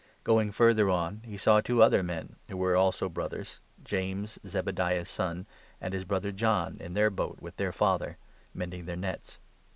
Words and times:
Going 0.23 0.51
further 0.51 0.89
on, 0.89 1.21
he 1.25 1.37
saw 1.37 1.61
two 1.61 1.83
other 1.83 2.01
men 2.01 2.35
who 2.49 2.57
were 2.57 2.75
also 2.75 3.07
brothers, 3.07 3.59
James, 3.83 4.39
Zebediah's 4.43 5.07
son, 5.11 5.45
and 5.79 5.93
his 5.93 6.05
brother 6.05 6.31
John, 6.31 6.77
in 6.79 6.93
their 6.95 7.11
boat 7.11 7.37
with 7.39 7.55
their 7.57 7.71
father; 7.71 8.17
mending 8.51 8.85
their 8.87 8.95
nets. 8.97 9.37